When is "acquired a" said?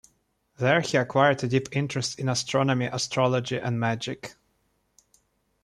0.97-1.47